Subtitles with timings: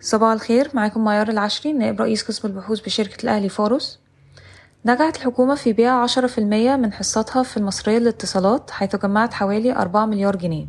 [0.00, 3.98] صباح الخير معاكم معيار العشري نائب رئيس قسم البحوث بشركة الأهلي فارس
[4.86, 9.76] نجحت الحكومة في بيع عشرة في المية من حصتها في المصرية للاتصالات حيث جمعت حوالي
[9.76, 10.66] أربعة مليار جنيه.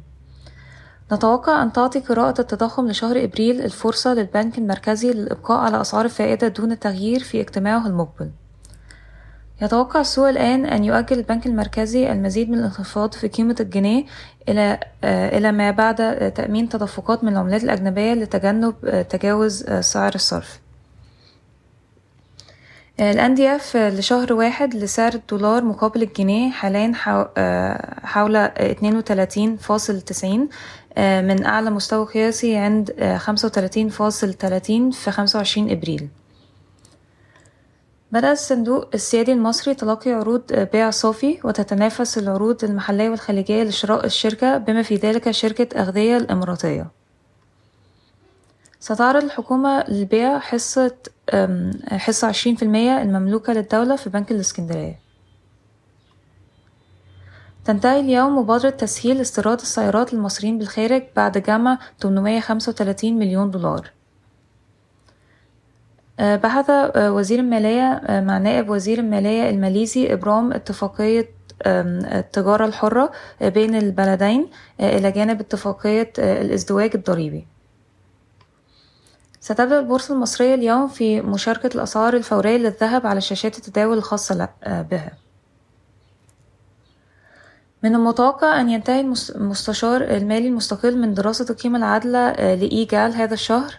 [1.13, 6.79] نتوقع أن تعطي قراءة التضخم لشهر إبريل الفرصة للبنك المركزي للإبقاء على أسعار الفائدة دون
[6.79, 8.31] تغيير في اجتماعه المقبل.
[9.61, 14.05] يتوقع السوق الآن أن يؤجل البنك المركزي المزيد من الانخفاض في قيمة الجنيه
[14.49, 20.59] إلى إلى ما بعد تأمين تدفقات من العملات الأجنبية لتجنب تجاوز سعر الصرف.
[22.99, 26.91] الأندية لشهر واحد لسعر الدولار مقابل الجنيه حاليا
[28.03, 30.49] حول اتنين وتلاتين فاصل تسعين
[30.97, 36.07] من أعلى مستوى قياسي عند خمسة وتلاتين فاصل تلاتين في خمسة وعشرين إبريل.
[38.11, 44.81] بدأ الصندوق السيادي المصري تلقي عروض بيع صافي وتتنافس العروض المحلية والخليجية لشراء الشركة بما
[44.81, 46.87] في ذلك شركة أغذية الإماراتية.
[48.79, 50.95] ستعرض الحكومة للبيع حصة
[51.91, 54.99] حصة عشرين في المية المملوكة للدولة في بنك الإسكندرية.
[57.65, 63.91] تنتهي اليوم مبادرة تسهيل استيراد السيارات للمصريين بالخارج بعد جمع 835 مليون دولار.
[66.19, 71.29] بحث وزير المالية مع نائب وزير المالية الماليزي إبرام اتفاقية
[71.65, 77.47] التجارة الحرة بين البلدين إلى جانب اتفاقية الازدواج الضريبي.
[79.39, 85.11] ستبدأ البورصة المصرية اليوم في مشاركة الأسعار الفورية للذهب على شاشات التداول الخاصة بها.
[87.83, 88.99] من المتوقع أن ينتهي
[89.35, 93.73] المستشار المالي المستقل من دراسة القيمة العادلة لإيجال هذا الشهر؟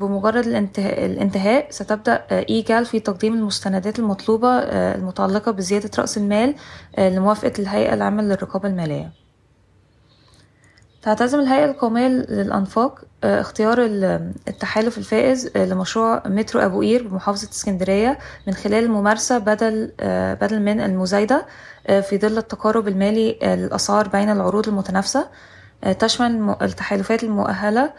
[0.00, 0.46] بمجرد
[0.78, 6.54] الانتهاء, ستبدأ إيجال في تقديم المستندات المطلوبة المتعلقة بزيادة رأس المال
[6.98, 9.10] لموافقة الهيئة العامة للرقابة المالية.
[11.02, 13.78] تعتزم الهيئة القومية للأنفاق اختيار
[14.48, 19.92] التحالف الفائز لمشروع مترو أبو قير بمحافظة اسكندرية من خلال الممارسة بدل
[20.40, 21.46] بدل من المزايدة
[21.86, 25.28] في ظل التقارب المالي للأسعار بين العروض المتنافسة.
[25.98, 27.92] تشمل التحالفات المؤهلة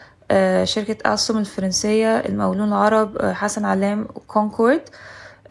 [0.64, 4.80] شركة أسوم الفرنسية المقاولون العرب حسن علام كونكورد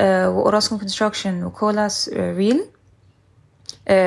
[0.02, 2.66] و Orascom Construction و Colas Rail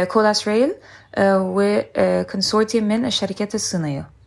[0.08, 0.74] Colas Rail
[1.18, 4.17] وكونسورتيوم من الشركات الصينية.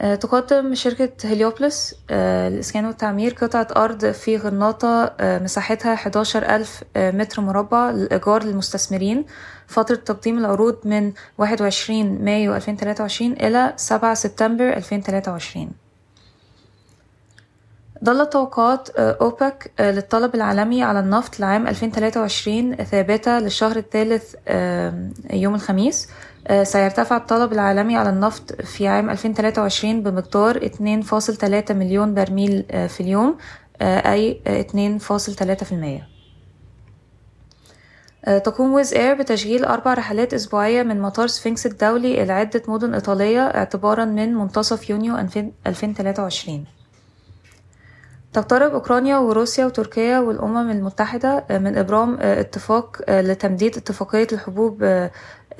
[0.00, 8.42] تقدم شركة هليوبلس الإسكان والتعمير قطعة أرض في غرناطة مساحتها 11 ألف متر مربع للإيجار
[8.44, 9.24] للمستثمرين.
[9.66, 15.83] فترة تقديم العروض من 21 مايو 2023 إلى 7 سبتمبر 2023
[18.04, 24.34] ظلت توقعات أوبك للطلب العالمي على النفط لعام 2023 ثابتة للشهر الثالث
[25.32, 26.08] يوم الخميس.
[26.62, 33.36] سيرتفع الطلب العالمي على النفط في عام 2023 بمقدار 2.3 مليون برميل في اليوم
[33.82, 34.40] أي
[38.28, 42.94] 2.3% تقوم Wizz Air بتشغيل أربع رحلات أسبوعية من مطار سفنكس الدولي إلى عدة مدن
[42.94, 45.16] إيطالية اعتبارا من منتصف يونيو
[45.66, 46.64] 2023
[48.34, 54.82] تقترب أوكرانيا وروسيا وتركيا والأمم المتحدة من إبرام اتفاق لتمديد اتفاقية الحبوب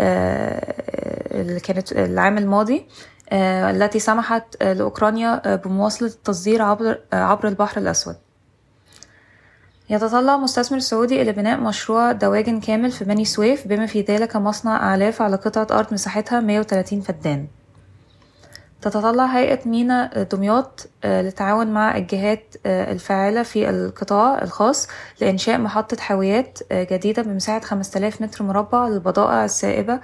[0.01, 2.87] اللي كانت العام الماضي
[3.33, 8.17] التي سمحت لأوكرانيا بمواصلة التصدير عبر عبر البحر الأسود.
[9.91, 14.77] يتطلع مستثمر سعودي إلى بناء مشروع دواجن كامل في بني سويف بما في ذلك مصنع
[14.77, 17.47] أعلاف على قطعة أرض مساحتها 130 فدان.
[18.84, 24.89] تتطلع هيئة مينا دمياط للتعاون مع الجهات الفاعلة في القطاع الخاص
[25.21, 30.00] لإنشاء محطة حاويات جديدة بمساحة 5000 متر مربع للبضائع السائبة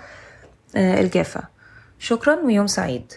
[0.77, 1.41] الجافة.
[1.99, 3.13] شكرا ويوم سعيد.